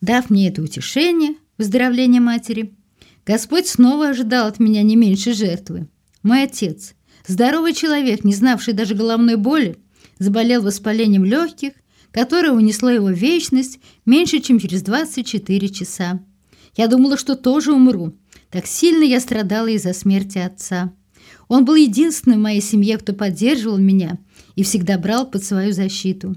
Дав 0.00 0.30
мне 0.30 0.48
это 0.48 0.62
утешение, 0.62 1.34
выздоровление 1.58 2.20
матери, 2.20 2.74
Господь 3.26 3.66
снова 3.66 4.08
ожидал 4.08 4.46
от 4.46 4.60
меня 4.60 4.82
не 4.82 4.96
меньше 4.96 5.32
жертвы. 5.32 5.88
Мой 6.22 6.44
отец, 6.44 6.94
здоровый 7.26 7.72
человек, 7.72 8.24
не 8.24 8.34
знавший 8.34 8.74
даже 8.74 8.94
головной 8.94 9.36
боли, 9.36 9.78
заболел 10.18 10.62
воспалением 10.62 11.24
легких 11.24 11.72
которое 12.14 12.52
унесло 12.52 12.90
его 12.90 13.10
вечность 13.10 13.80
меньше, 14.06 14.38
чем 14.38 14.60
через 14.60 14.82
24 14.82 15.68
часа. 15.68 16.24
Я 16.76 16.86
думала, 16.86 17.18
что 17.18 17.34
тоже 17.34 17.72
умру. 17.72 18.14
Так 18.50 18.66
сильно 18.66 19.02
я 19.02 19.18
страдала 19.18 19.66
из-за 19.66 19.92
смерти 19.92 20.38
отца. 20.38 20.92
Он 21.48 21.64
был 21.64 21.74
единственным 21.74 22.38
в 22.38 22.42
моей 22.44 22.60
семье, 22.60 22.98
кто 22.98 23.14
поддерживал 23.14 23.78
меня 23.78 24.18
и 24.54 24.62
всегда 24.62 24.96
брал 24.96 25.28
под 25.28 25.42
свою 25.42 25.72
защиту. 25.72 26.36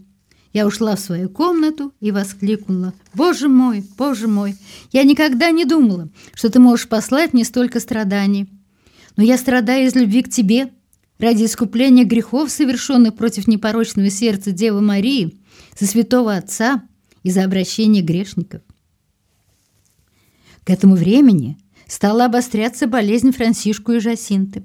Я 0.58 0.66
ушла 0.66 0.96
в 0.96 1.00
свою 1.00 1.30
комнату 1.30 1.94
и 2.00 2.10
воскликнула. 2.10 2.92
«Боже 3.14 3.48
мой, 3.48 3.84
боже 3.96 4.28
мой! 4.28 4.56
Я 4.92 5.04
никогда 5.04 5.52
не 5.52 5.66
думала, 5.66 6.10
что 6.34 6.50
ты 6.50 6.58
можешь 6.58 6.88
послать 6.90 7.32
мне 7.32 7.46
столько 7.46 7.80
страданий. 7.80 8.48
Но 9.18 9.22
я 9.22 9.38
страдаю 9.38 9.86
из 9.86 9.94
любви 9.94 10.24
к 10.24 10.32
тебе, 10.32 10.72
ради 11.20 11.46
искупления 11.46 12.06
грехов, 12.06 12.50
совершенных 12.50 13.14
против 13.16 13.48
непорочного 13.48 14.10
сердца 14.10 14.50
Девы 14.50 14.82
Марии, 14.82 15.38
за 15.80 15.86
святого 15.86 16.36
Отца 16.36 16.82
и 17.22 17.30
за 17.30 17.44
обращение 17.44 18.02
грешников. 18.02 18.64
К 20.64 20.72
этому 20.72 20.96
времени 20.96 21.60
стала 21.86 22.26
обостряться 22.26 22.88
болезнь 22.88 23.32
Франсишку 23.32 23.92
и 23.92 24.00
Жасинты. 24.00 24.64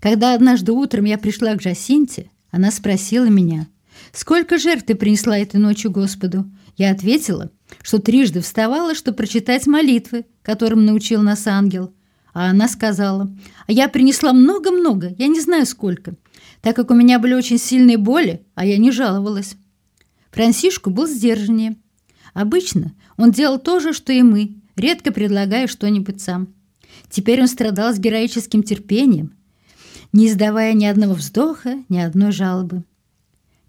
Когда 0.00 0.34
однажды 0.34 0.72
утром 0.72 1.04
я 1.04 1.16
пришла 1.16 1.54
к 1.54 1.62
Жасинте, 1.62 2.28
она 2.50 2.72
спросила 2.72 3.26
меня, 3.26 3.68
«Сколько 4.12 4.58
жертв 4.58 4.84
ты 4.86 4.94
принесла 4.94 5.38
этой 5.38 5.58
ночью 5.58 5.90
Господу?» 5.90 6.50
Я 6.76 6.90
ответила, 6.90 7.50
что 7.82 7.98
трижды 7.98 8.40
вставала, 8.40 8.94
чтобы 8.94 9.16
прочитать 9.16 9.66
молитвы, 9.66 10.26
которым 10.42 10.84
научил 10.84 11.22
нас 11.22 11.46
ангел. 11.46 11.94
А 12.34 12.50
она 12.50 12.68
сказала, 12.68 13.34
«А 13.66 13.72
я 13.72 13.88
принесла 13.88 14.32
много-много, 14.32 15.14
я 15.18 15.28
не 15.28 15.40
знаю 15.40 15.66
сколько, 15.66 16.14
так 16.60 16.76
как 16.76 16.90
у 16.90 16.94
меня 16.94 17.18
были 17.18 17.34
очень 17.34 17.58
сильные 17.58 17.98
боли, 17.98 18.44
а 18.54 18.64
я 18.66 18.78
не 18.78 18.90
жаловалась». 18.90 19.56
Франсишку 20.30 20.90
был 20.90 21.06
сдержаннее. 21.06 21.76
Обычно 22.32 22.92
он 23.18 23.30
делал 23.30 23.58
то 23.58 23.80
же, 23.80 23.92
что 23.92 24.12
и 24.12 24.22
мы, 24.22 24.56
редко 24.76 25.12
предлагая 25.12 25.66
что-нибудь 25.66 26.20
сам. 26.22 26.54
Теперь 27.10 27.42
он 27.42 27.48
страдал 27.48 27.94
с 27.94 27.98
героическим 27.98 28.62
терпением, 28.62 29.34
не 30.12 30.28
издавая 30.28 30.72
ни 30.72 30.86
одного 30.86 31.14
вздоха, 31.14 31.82
ни 31.90 31.98
одной 31.98 32.32
жалобы. 32.32 32.84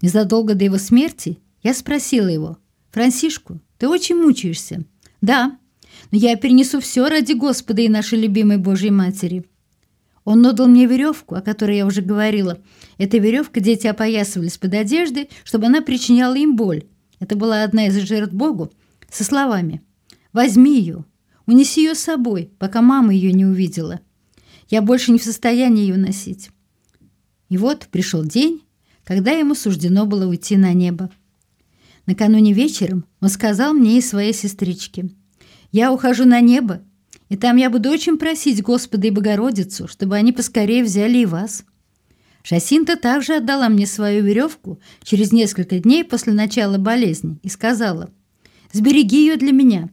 Незадолго 0.04 0.54
до 0.54 0.64
его 0.64 0.76
смерти 0.76 1.38
я 1.62 1.72
спросила 1.72 2.28
его, 2.28 2.58
«Франсишку, 2.90 3.62
ты 3.78 3.88
очень 3.88 4.16
мучаешься?» 4.16 4.84
«Да, 5.22 5.58
но 6.10 6.18
я 6.18 6.36
перенесу 6.36 6.78
все 6.82 7.08
ради 7.08 7.32
Господа 7.32 7.80
и 7.80 7.88
нашей 7.88 8.20
любимой 8.20 8.58
Божьей 8.58 8.90
Матери». 8.90 9.46
Он 10.24 10.44
отдал 10.44 10.68
мне 10.68 10.84
веревку, 10.84 11.36
о 11.36 11.40
которой 11.40 11.78
я 11.78 11.86
уже 11.86 12.02
говорила. 12.02 12.60
Эта 12.98 13.16
веревка 13.16 13.60
дети 13.60 13.86
опоясывались 13.86 14.58
под 14.58 14.74
одеждой, 14.74 15.30
чтобы 15.42 15.68
она 15.68 15.80
причиняла 15.80 16.34
им 16.34 16.54
боль. 16.54 16.84
Это 17.18 17.34
была 17.34 17.62
одна 17.62 17.86
из 17.86 17.96
жертв 17.96 18.34
Богу 18.34 18.70
со 19.10 19.24
словами 19.24 19.80
«Возьми 20.34 20.78
ее, 20.78 21.06
унеси 21.46 21.82
ее 21.82 21.94
с 21.94 22.00
собой, 22.00 22.50
пока 22.58 22.82
мама 22.82 23.14
ее 23.14 23.32
не 23.32 23.46
увидела. 23.46 24.00
Я 24.68 24.82
больше 24.82 25.12
не 25.12 25.18
в 25.18 25.24
состоянии 25.24 25.80
ее 25.80 25.96
носить». 25.96 26.50
И 27.48 27.56
вот 27.56 27.88
пришел 27.90 28.22
день, 28.22 28.63
когда 29.04 29.32
ему 29.32 29.54
суждено 29.54 30.06
было 30.06 30.26
уйти 30.26 30.56
на 30.56 30.72
небо. 30.72 31.10
Накануне 32.06 32.52
вечером 32.52 33.04
он 33.20 33.28
сказал 33.28 33.72
мне 33.72 33.98
и 33.98 34.02
своей 34.02 34.32
сестричке, 34.32 35.10
«Я 35.72 35.92
ухожу 35.92 36.24
на 36.24 36.40
небо 36.40 36.82
и 37.28 37.36
там 37.36 37.56
я 37.56 37.70
буду 37.70 37.90
очень 37.90 38.18
просить 38.18 38.62
Господа 38.62 39.06
и 39.06 39.10
Богородицу, 39.10 39.88
чтобы 39.88 40.16
они 40.16 40.32
поскорее 40.32 40.84
взяли 40.84 41.18
и 41.18 41.26
вас. 41.26 41.64
Шасинта 42.42 42.96
также 42.96 43.36
отдала 43.36 43.68
мне 43.68 43.86
свою 43.86 44.22
веревку 44.22 44.78
через 45.02 45.32
несколько 45.32 45.78
дней 45.78 46.04
после 46.04 46.34
начала 46.34 46.76
болезни 46.76 47.38
и 47.42 47.48
сказала, 47.48 48.10
«Сбереги 48.72 49.16
ее 49.18 49.36
для 49.36 49.52
меня, 49.52 49.88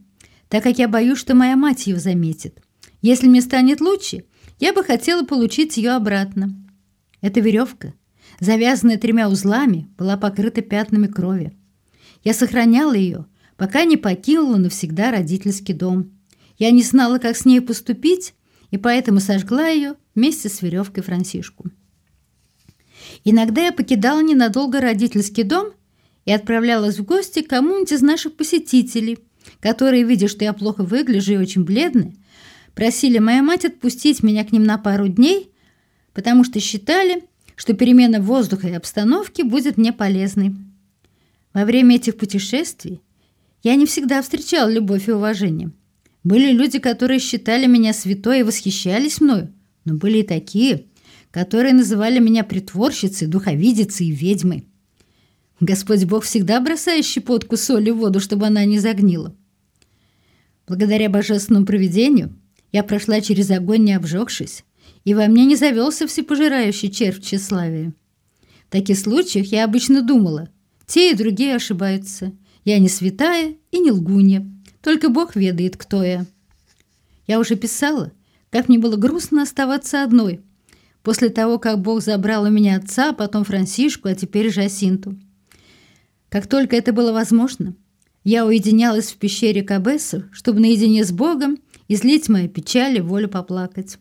так 0.49 0.63
как 0.63 0.77
я 0.77 0.89
боюсь, 0.89 1.17
что 1.17 1.33
моя 1.33 1.55
мать 1.55 1.87
ее 1.87 1.97
заметит. 1.97 2.61
Если 3.01 3.27
мне 3.27 3.41
станет 3.41 3.79
лучше, 3.79 4.25
я 4.59 4.73
бы 4.73 4.83
хотела 4.83 5.23
получить 5.23 5.77
ее 5.77 5.91
обратно». 5.91 6.53
Эта 7.21 7.39
веревка, 7.39 7.93
завязанная 8.41 8.97
тремя 8.97 9.29
узлами, 9.29 9.87
была 9.97 10.17
покрыта 10.17 10.61
пятнами 10.61 11.07
крови. 11.07 11.53
Я 12.23 12.33
сохраняла 12.33 12.93
ее, 12.93 13.27
пока 13.55 13.85
не 13.85 13.95
покинула 13.95 14.57
навсегда 14.57 15.11
родительский 15.11 15.73
дом. 15.73 16.11
Я 16.57 16.71
не 16.71 16.83
знала, 16.83 17.19
как 17.19 17.37
с 17.37 17.45
ней 17.45 17.61
поступить, 17.61 18.33
и 18.71 18.77
поэтому 18.77 19.19
сожгла 19.19 19.67
ее 19.67 19.93
вместе 20.15 20.49
с 20.49 20.61
веревкой 20.61 21.03
Франсишку. 21.03 21.69
Иногда 23.23 23.65
я 23.65 23.71
покидала 23.71 24.21
ненадолго 24.21 24.81
родительский 24.81 25.43
дом 25.43 25.73
и 26.25 26.31
отправлялась 26.31 26.97
в 26.97 27.05
гости 27.05 27.41
к 27.41 27.49
кому-нибудь 27.49 27.91
из 27.91 28.01
наших 28.01 28.35
посетителей, 28.35 29.19
которые, 29.59 30.03
видя, 30.03 30.27
что 30.27 30.43
я 30.43 30.53
плохо 30.53 30.83
выгляжу 30.83 31.33
и 31.33 31.37
очень 31.37 31.63
бледная, 31.63 32.15
просили 32.73 33.19
мою 33.19 33.43
мать 33.43 33.65
отпустить 33.65 34.23
меня 34.23 34.43
к 34.45 34.51
ним 34.51 34.63
на 34.63 34.79
пару 34.79 35.07
дней, 35.07 35.51
потому 36.13 36.43
что 36.43 36.59
считали, 36.59 37.23
что 37.55 37.73
перемена 37.73 38.21
воздуха 38.21 38.67
и 38.67 38.73
обстановки 38.73 39.41
будет 39.41 39.77
мне 39.77 39.93
полезной. 39.93 40.55
Во 41.53 41.65
время 41.65 41.95
этих 41.95 42.17
путешествий 42.17 43.01
я 43.63 43.75
не 43.75 43.85
всегда 43.85 44.21
встречала 44.21 44.69
любовь 44.69 45.07
и 45.07 45.11
уважение. 45.11 45.71
Были 46.23 46.51
люди, 46.51 46.79
которые 46.79 47.19
считали 47.19 47.65
меня 47.65 47.93
святой 47.93 48.39
и 48.41 48.43
восхищались 48.43 49.21
мною, 49.21 49.53
но 49.85 49.95
были 49.95 50.19
и 50.19 50.23
такие, 50.23 50.85
которые 51.31 51.73
называли 51.73 52.19
меня 52.19 52.43
притворщицей, 52.43 53.27
духовидицей 53.27 54.07
и 54.07 54.11
ведьмой. 54.11 54.65
Господь 55.59 56.03
Бог 56.05 56.23
всегда 56.23 56.59
бросает 56.59 57.05
щепотку 57.05 57.55
соли 57.57 57.91
в 57.91 57.97
воду, 57.97 58.19
чтобы 58.19 58.47
она 58.47 58.65
не 58.65 58.79
загнила. 58.79 59.35
Благодаря 60.67 61.09
божественному 61.09 61.65
провидению 61.65 62.35
Я 62.71 62.83
прошла 62.83 63.19
через 63.19 63.51
огонь, 63.51 63.83
не 63.83 63.93
обжегшись, 63.93 64.63
и 65.03 65.13
во 65.13 65.27
мне 65.27 65.45
не 65.45 65.55
завелся 65.55 66.07
всепожирающий 66.07 66.91
червь 66.91 67.21
тщеславия. 67.21 67.93
В 68.67 68.71
таких 68.71 68.97
случаях 68.97 69.47
я 69.47 69.65
обычно 69.65 70.01
думала, 70.01 70.49
те 70.85 71.11
и 71.11 71.15
другие 71.15 71.55
ошибаются. 71.55 72.33
Я 72.63 72.79
не 72.79 72.89
святая 72.89 73.55
и 73.71 73.79
не 73.79 73.91
лгунья, 73.91 74.47
только 74.81 75.09
Бог 75.09 75.35
ведает, 75.35 75.77
кто 75.77 76.03
я. 76.03 76.25
Я 77.27 77.39
уже 77.39 77.55
писала, 77.55 78.11
как 78.49 78.67
мне 78.67 78.77
было 78.77 78.97
грустно 78.97 79.43
оставаться 79.43 80.03
одной, 80.03 80.41
после 81.03 81.29
того, 81.29 81.59
как 81.59 81.81
Бог 81.81 82.01
забрал 82.01 82.43
у 82.43 82.49
меня 82.49 82.77
отца, 82.77 83.09
а 83.09 83.13
потом 83.13 83.43
Франсишку, 83.43 84.07
а 84.09 84.15
теперь 84.15 84.51
Жасинту. 84.51 85.17
Как 86.29 86.47
только 86.47 86.75
это 86.75 86.93
было 86.93 87.11
возможно, 87.11 87.75
я 88.23 88.45
уединялась 88.45 89.11
в 89.11 89.17
пещере 89.17 89.63
Кабесу, 89.63 90.25
чтобы 90.31 90.59
наедине 90.59 91.03
с 91.03 91.11
Богом 91.11 91.57
излить 91.87 92.29
мои 92.29 92.47
печали, 92.47 92.99
волю 92.99 93.27
поплакать. 93.27 93.97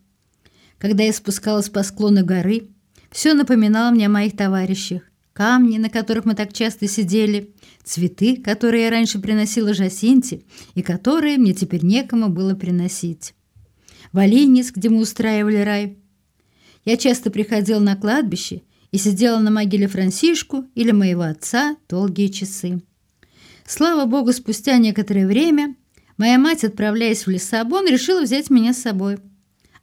Когда 0.80 1.04
я 1.04 1.12
спускалась 1.12 1.68
по 1.68 1.82
склону 1.82 2.24
горы, 2.24 2.68
все 3.10 3.34
напоминало 3.34 3.90
мне 3.90 4.06
о 4.06 4.10
моих 4.10 4.34
товарищах. 4.34 5.02
Камни, 5.34 5.76
на 5.76 5.90
которых 5.90 6.24
мы 6.24 6.34
так 6.34 6.52
часто 6.54 6.88
сидели, 6.88 7.54
цветы, 7.84 8.36
которые 8.36 8.84
я 8.84 8.90
раньше 8.90 9.20
приносила 9.20 9.74
Жасинте 9.74 10.42
и 10.74 10.82
которые 10.82 11.36
мне 11.36 11.52
теперь 11.52 11.84
некому 11.84 12.30
было 12.30 12.54
приносить. 12.54 13.34
Валинис, 14.12 14.72
где 14.72 14.88
мы 14.88 15.00
устраивали 15.00 15.58
рай. 15.58 15.98
Я 16.84 16.96
часто 16.96 17.30
приходила 17.30 17.78
на 17.78 17.94
кладбище 17.94 18.62
и 18.90 18.96
сидела 18.96 19.38
на 19.38 19.50
могиле 19.50 19.86
Франсишку 19.86 20.64
или 20.74 20.92
моего 20.92 21.22
отца 21.22 21.76
долгие 21.88 22.28
часы. 22.28 22.82
Слава 23.66 24.06
богу, 24.06 24.32
спустя 24.32 24.78
некоторое 24.78 25.26
время 25.26 25.76
моя 26.16 26.38
мать, 26.38 26.64
отправляясь 26.64 27.26
в 27.26 27.30
Лиссабон, 27.30 27.86
решила 27.86 28.22
взять 28.22 28.50
меня 28.50 28.72
с 28.72 28.78
собой. 28.82 29.18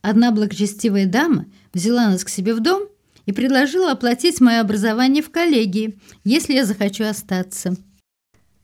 Одна 0.08 0.32
благочестивая 0.32 1.06
дама 1.06 1.48
взяла 1.74 2.08
нас 2.08 2.24
к 2.24 2.30
себе 2.30 2.54
в 2.56 2.62
дом 2.62 2.84
и 3.26 3.34
предложила 3.34 3.92
оплатить 3.92 4.40
мое 4.40 4.62
образование 4.62 5.22
в 5.22 5.30
коллегии, 5.30 6.00
если 6.24 6.54
я 6.54 6.64
захочу 6.64 7.04
остаться. 7.04 7.76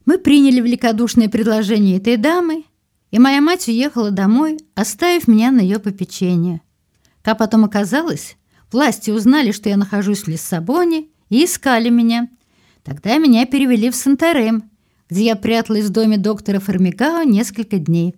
Мы 0.06 0.20
приняли 0.20 0.62
великодушное 0.62 1.28
предложение 1.28 1.98
этой 1.98 2.16
дамы, 2.16 2.64
и 3.12 3.20
моя 3.20 3.42
мать 3.42 3.68
уехала 3.68 4.10
домой, 4.10 4.58
оставив 4.74 5.28
меня 5.28 5.52
на 5.52 5.60
ее 5.60 5.80
попечение. 5.80 6.62
Как 7.22 7.40
потом 7.40 7.66
оказалось, 7.66 8.38
власти 8.72 9.12
узнали, 9.12 9.52
что 9.52 9.68
я 9.68 9.76
нахожусь 9.76 10.22
в 10.22 10.30
Лиссабоне, 10.30 11.08
и 11.28 11.44
искали 11.44 11.90
меня. 11.90 12.30
Тогда 12.84 13.18
меня 13.18 13.46
перевели 13.46 13.90
в 13.90 13.98
Санторем, 13.98 14.72
где 15.10 15.26
я 15.26 15.36
пряталась 15.36 15.88
в 15.88 15.90
доме 15.90 16.18
доктора 16.18 16.62
Формикао 16.62 17.24
несколько 17.24 17.80
дней. 17.80 18.16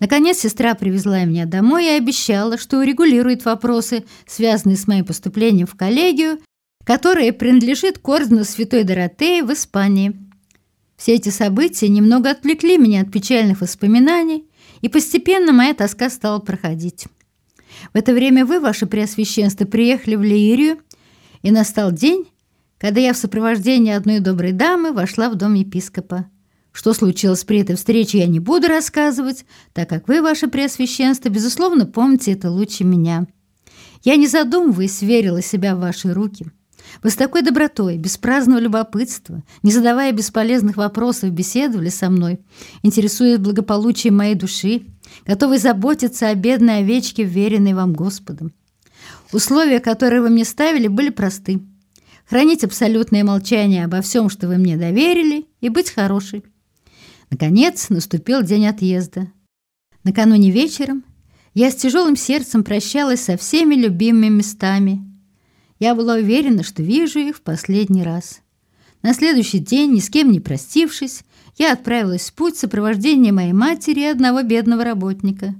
Наконец 0.00 0.38
сестра 0.38 0.74
привезла 0.74 1.24
меня 1.24 1.44
домой 1.44 1.84
и 1.84 1.98
обещала, 1.98 2.56
что 2.56 2.78
урегулирует 2.78 3.44
вопросы, 3.44 4.04
связанные 4.26 4.78
с 4.78 4.86
моим 4.86 5.04
поступлением 5.04 5.66
в 5.66 5.76
коллегию, 5.76 6.38
которая 6.84 7.32
принадлежит 7.32 7.98
к 7.98 8.08
ордену 8.08 8.44
Святой 8.44 8.84
Доротеи 8.84 9.42
в 9.42 9.52
Испании. 9.52 10.18
Все 10.96 11.14
эти 11.14 11.28
события 11.28 11.88
немного 11.88 12.30
отвлекли 12.30 12.78
меня 12.78 13.02
от 13.02 13.12
печальных 13.12 13.60
воспоминаний, 13.60 14.46
и 14.80 14.88
постепенно 14.88 15.52
моя 15.52 15.74
тоска 15.74 16.08
стала 16.08 16.38
проходить. 16.38 17.06
В 17.92 17.96
это 17.96 18.14
время 18.14 18.46
вы, 18.46 18.58
ваше 18.58 18.86
Преосвященство, 18.86 19.66
приехали 19.66 20.16
в 20.16 20.22
Лиирию, 20.22 20.78
и 21.42 21.50
настал 21.50 21.92
день, 21.92 22.26
когда 22.78 23.00
я 23.00 23.12
в 23.12 23.18
сопровождении 23.18 23.92
одной 23.92 24.20
доброй 24.20 24.52
дамы 24.52 24.92
вошла 24.92 25.28
в 25.28 25.36
дом 25.36 25.54
епископа. 25.54 26.26
Что 26.72 26.92
случилось 26.92 27.44
при 27.44 27.60
этой 27.60 27.76
встрече, 27.76 28.18
я 28.18 28.26
не 28.26 28.38
буду 28.38 28.68
рассказывать, 28.68 29.44
так 29.72 29.88
как 29.88 30.06
вы, 30.08 30.22
ваше 30.22 30.48
Преосвященство, 30.48 31.28
безусловно, 31.28 31.84
помните 31.86 32.32
это 32.32 32.50
лучше 32.50 32.84
меня. 32.84 33.26
Я, 34.02 34.16
не 34.16 34.26
задумываясь, 34.26 35.02
верила 35.02 35.42
себя 35.42 35.74
в 35.74 35.80
ваши 35.80 36.12
руки. 36.14 36.46
Вы 37.02 37.10
с 37.10 37.16
такой 37.16 37.42
добротой, 37.42 37.98
без 37.98 38.16
праздного 38.16 38.58
любопытства, 38.58 39.42
не 39.62 39.72
задавая 39.72 40.12
бесполезных 40.12 40.76
вопросов, 40.76 41.30
беседовали 41.30 41.88
со 41.88 42.10
мной, 42.10 42.40
интересуясь 42.82 43.38
благополучием 43.38 44.16
моей 44.16 44.34
души, 44.34 44.82
готовы 45.26 45.58
заботиться 45.58 46.28
о 46.28 46.34
бедной 46.34 46.78
овечке, 46.78 47.24
веренной 47.24 47.74
вам 47.74 47.92
Господом. 47.92 48.52
Условия, 49.32 49.80
которые 49.80 50.22
вы 50.22 50.30
мне 50.30 50.44
ставили, 50.44 50.88
были 50.88 51.10
просты. 51.10 51.60
Хранить 52.28 52.64
абсолютное 52.64 53.24
молчание 53.24 53.84
обо 53.84 54.02
всем, 54.02 54.30
что 54.30 54.48
вы 54.48 54.56
мне 54.56 54.76
доверили, 54.76 55.46
и 55.60 55.68
быть 55.68 55.90
хорошей. 55.90 56.44
Наконец 57.30 57.88
наступил 57.90 58.42
день 58.42 58.66
отъезда. 58.66 59.28
Накануне 60.02 60.50
вечером 60.50 61.04
я 61.54 61.70
с 61.70 61.76
тяжелым 61.76 62.16
сердцем 62.16 62.64
прощалась 62.64 63.22
со 63.22 63.36
всеми 63.36 63.74
любимыми 63.76 64.28
местами. 64.28 65.04
Я 65.78 65.94
была 65.94 66.14
уверена, 66.14 66.62
что 66.62 66.82
вижу 66.82 67.20
их 67.20 67.36
в 67.36 67.42
последний 67.42 68.02
раз. 68.02 68.40
На 69.02 69.14
следующий 69.14 69.60
день, 69.60 69.92
ни 69.92 70.00
с 70.00 70.10
кем 70.10 70.30
не 70.30 70.40
простившись, 70.40 71.22
я 71.56 71.72
отправилась 71.72 72.30
в 72.30 72.34
путь 72.34 72.56
в 72.56 72.58
сопровождении 72.58 73.30
моей 73.30 73.52
матери 73.52 74.00
и 74.00 74.04
одного 74.04 74.42
бедного 74.42 74.84
работника. 74.84 75.54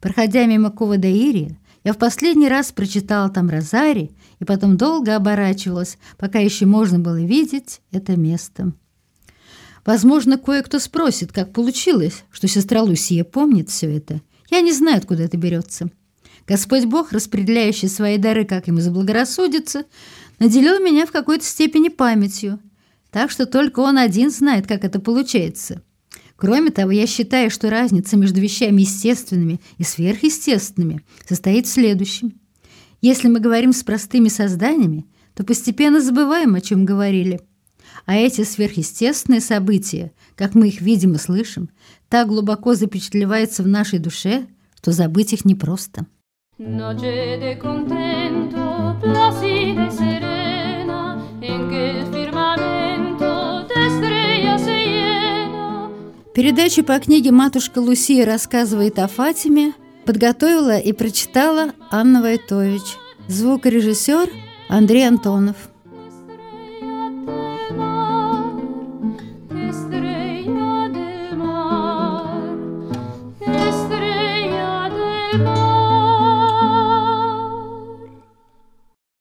Проходя 0.00 0.46
мимо 0.46 0.70
Кова-Даири, 0.70 1.56
я 1.84 1.92
в 1.92 1.98
последний 1.98 2.48
раз 2.48 2.72
прочитала 2.72 3.28
там 3.28 3.48
Розари 3.48 4.12
и 4.38 4.44
потом 4.44 4.76
долго 4.76 5.14
оборачивалась, 5.14 5.98
пока 6.16 6.38
еще 6.38 6.66
можно 6.66 6.98
было 6.98 7.20
видеть 7.22 7.80
это 7.92 8.16
место. 8.16 8.72
Возможно, 9.86 10.36
кое-кто 10.36 10.80
спросит, 10.80 11.32
как 11.32 11.52
получилось, 11.52 12.24
что 12.32 12.48
сестра 12.48 12.82
Лусия 12.82 13.22
помнит 13.22 13.70
все 13.70 13.96
это. 13.96 14.20
Я 14.50 14.60
не 14.60 14.72
знаю, 14.72 14.98
откуда 14.98 15.22
это 15.22 15.36
берется. 15.36 15.90
Господь 16.48 16.84
Бог, 16.84 17.12
распределяющий 17.12 17.86
свои 17.88 18.18
дары, 18.18 18.44
как 18.44 18.66
ему 18.66 18.80
заблагорассудится, 18.80 19.84
наделил 20.40 20.80
меня 20.80 21.06
в 21.06 21.12
какой-то 21.12 21.44
степени 21.44 21.88
памятью, 21.88 22.58
так 23.12 23.30
что 23.30 23.46
только 23.46 23.78
он 23.80 23.96
один 23.96 24.30
знает, 24.30 24.66
как 24.66 24.84
это 24.84 24.98
получается. 24.98 25.82
Кроме 26.34 26.70
того, 26.70 26.90
я 26.90 27.06
считаю, 27.06 27.50
что 27.50 27.70
разница 27.70 28.16
между 28.16 28.40
вещами 28.40 28.82
естественными 28.82 29.60
и 29.78 29.84
сверхъестественными 29.84 31.02
состоит 31.28 31.66
в 31.66 31.70
следующем. 31.70 32.38
Если 33.00 33.28
мы 33.28 33.38
говорим 33.38 33.72
с 33.72 33.84
простыми 33.84 34.28
созданиями, 34.28 35.06
то 35.34 35.44
постепенно 35.44 36.00
забываем, 36.00 36.56
о 36.56 36.60
чем 36.60 36.84
говорили– 36.84 37.40
а 38.04 38.16
эти 38.16 38.44
сверхъестественные 38.44 39.40
события, 39.40 40.12
как 40.34 40.54
мы 40.54 40.68
их 40.68 40.80
видим 40.80 41.14
и 41.14 41.18
слышим, 41.18 41.70
так 42.08 42.28
глубоко 42.28 42.74
запечатлеваются 42.74 43.62
в 43.62 43.68
нашей 43.68 43.98
душе, 43.98 44.46
что 44.76 44.92
забыть 44.92 45.32
их 45.32 45.44
непросто. 45.44 46.06
Передачу 56.34 56.84
по 56.84 56.98
книге 56.98 57.32
«Матушка 57.32 57.78
Лусия 57.78 58.26
рассказывает 58.26 58.98
о 58.98 59.08
Фатиме» 59.08 59.72
подготовила 60.06 60.78
и 60.78 60.92
прочитала 60.92 61.72
Анна 61.90 62.22
Войтович. 62.22 62.82
Звукорежиссер 63.28 64.30
Андрей 64.68 65.08
Антонов. 65.08 65.56